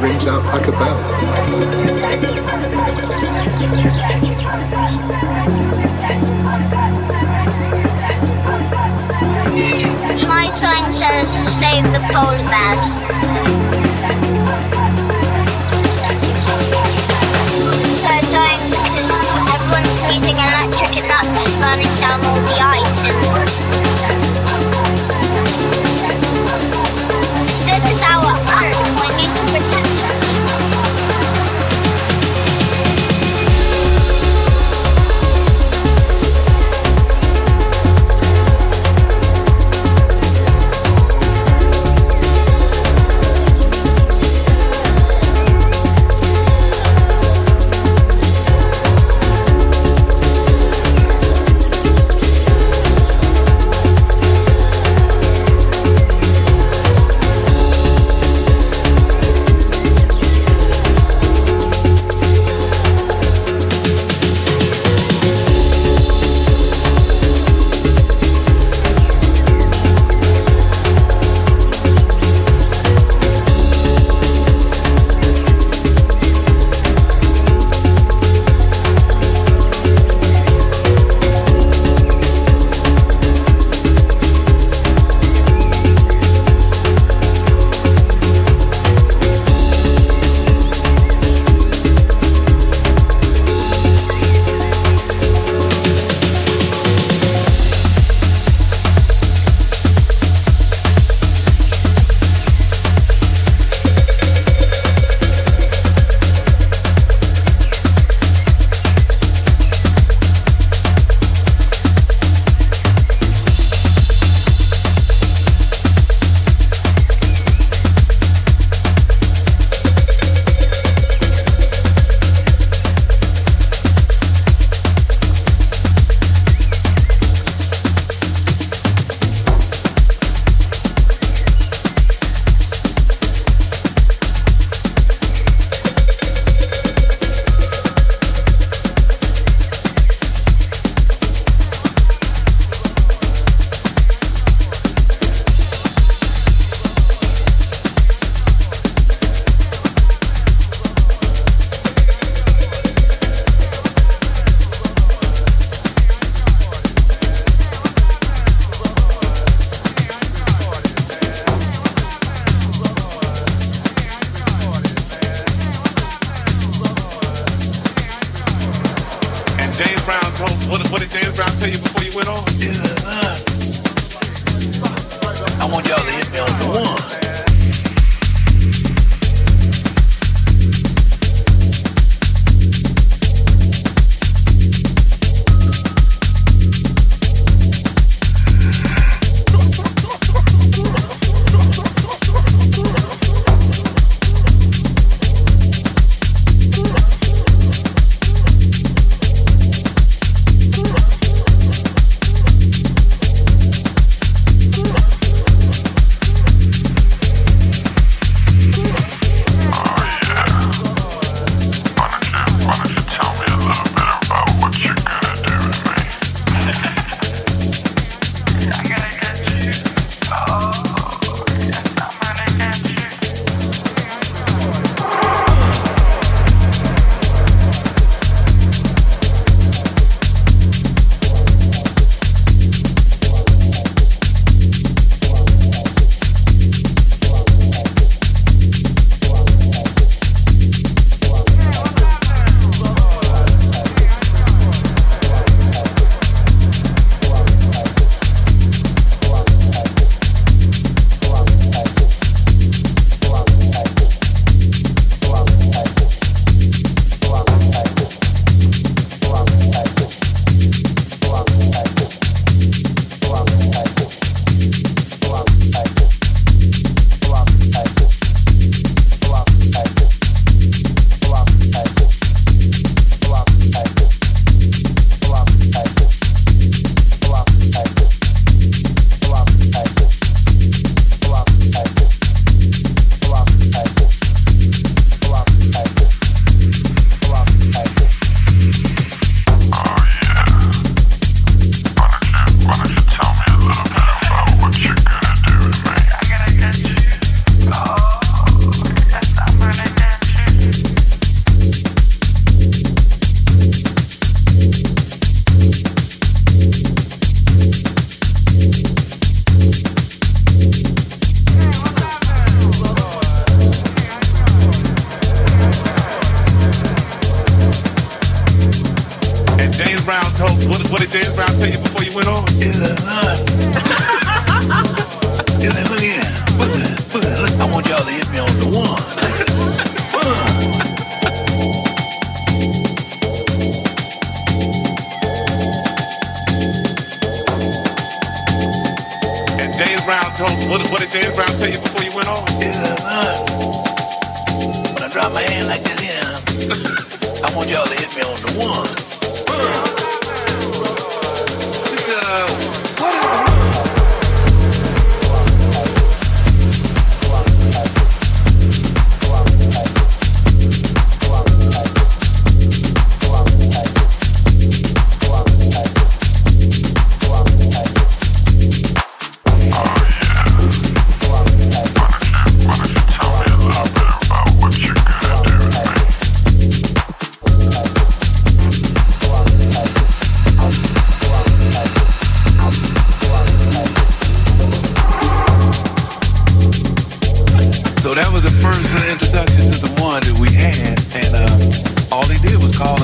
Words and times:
rings 0.00 0.26
out 0.26 0.44
like 0.46 0.66
a 0.66 0.72
bell. 0.72 0.99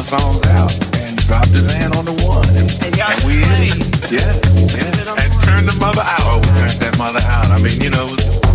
songs 0.07 0.47
out 0.47 0.71
and 0.99 1.17
dropped 1.27 1.49
his 1.49 1.73
hand 1.73 1.97
on 1.97 2.05
the 2.05 2.15
one. 2.23 2.47
And, 2.55 2.71
and 2.85 3.25
we, 3.27 3.43
yeah, 3.43 3.67
yeah, 4.07 5.19
and 5.19 5.33
turned 5.43 5.69
the 5.69 5.77
mother 5.81 6.03
out. 6.03 6.21
Oh, 6.23 6.39
we 6.39 6.47
turned 6.55 6.79
that 6.81 6.95
mother 6.97 7.21
out. 7.25 7.51
I 7.51 7.61
mean, 7.61 7.81
you 7.81 7.91
know. 7.91 8.46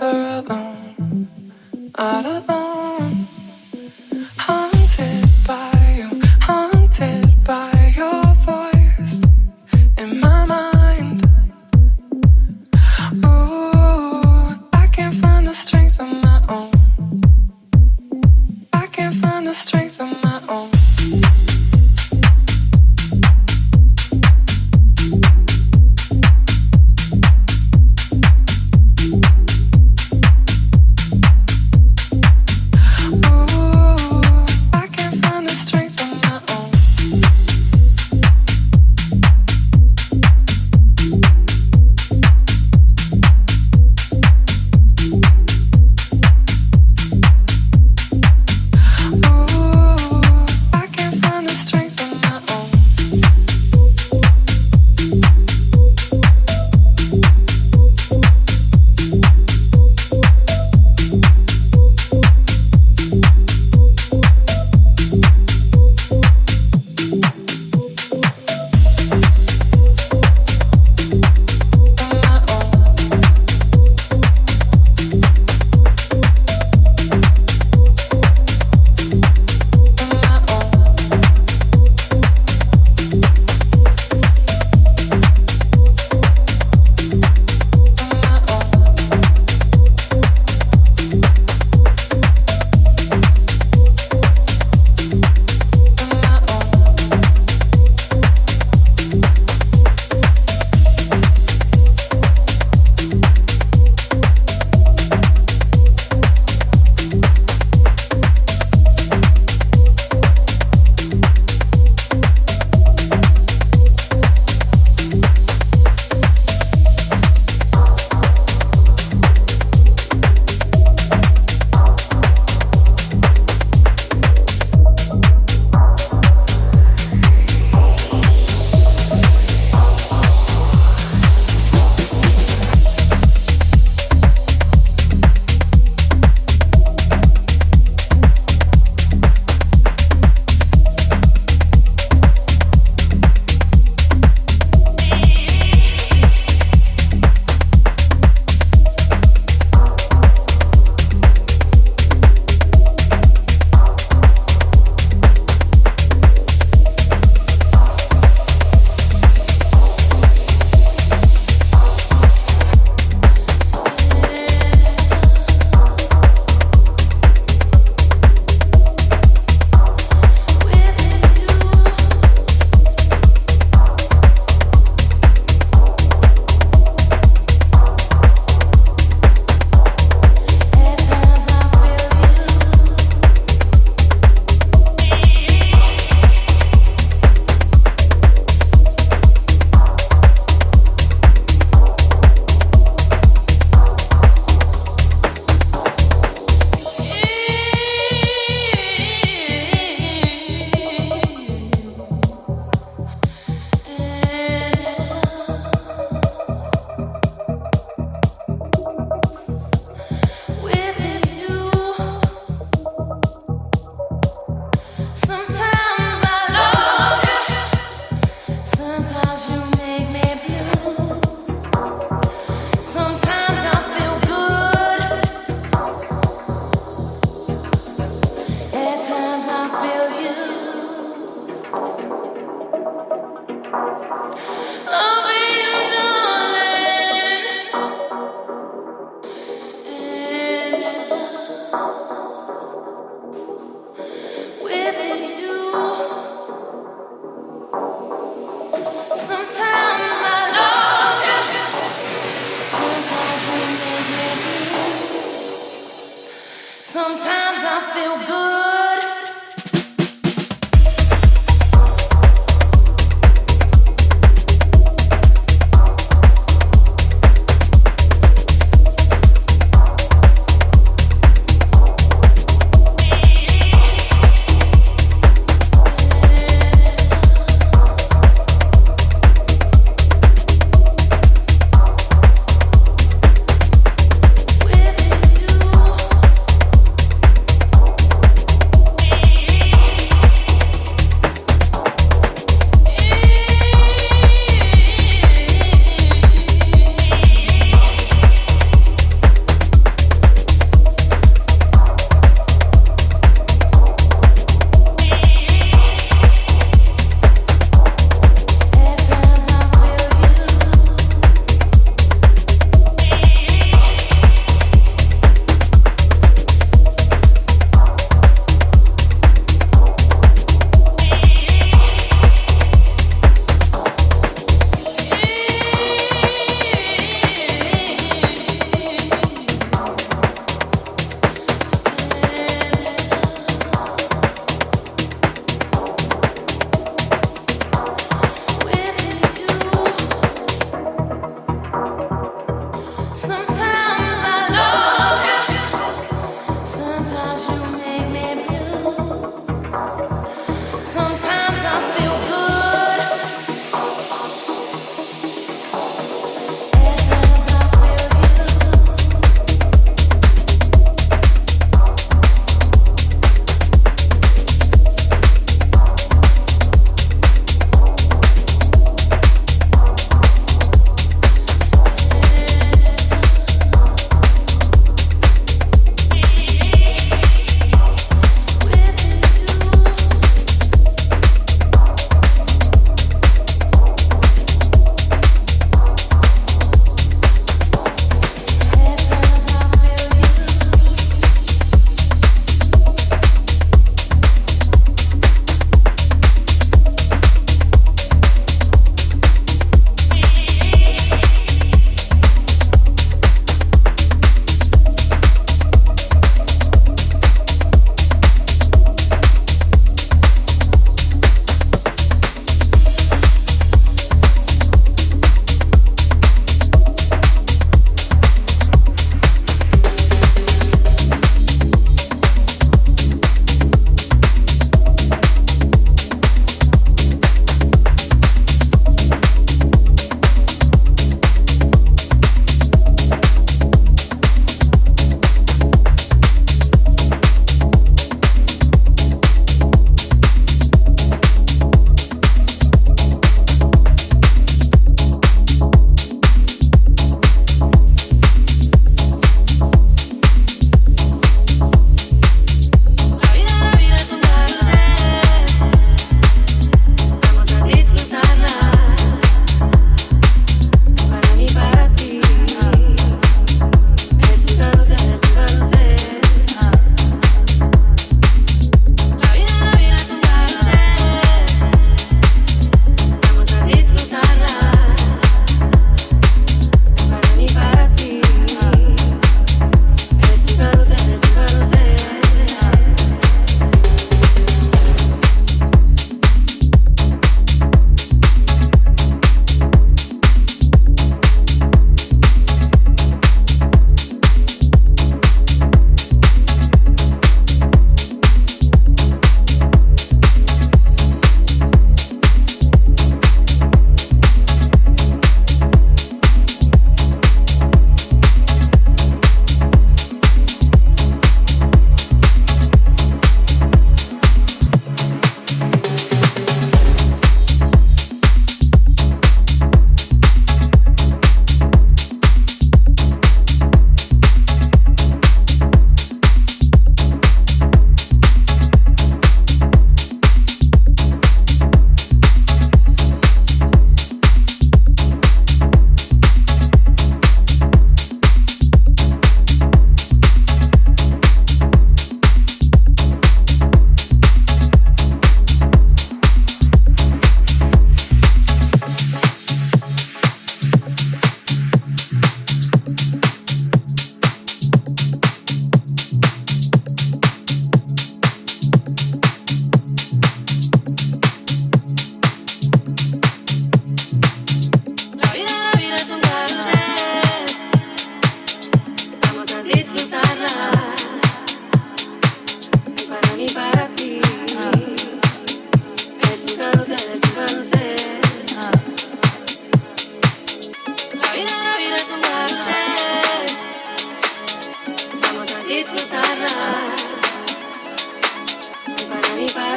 never 0.00 0.44
alone, 0.46 1.28
not 1.98 2.26
alone. 2.26 2.65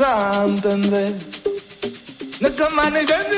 kabisa 0.00 0.48
mpenzi 0.48 1.14
nakamani 2.40 3.06
penzi 3.06 3.06
penzi 3.06 3.29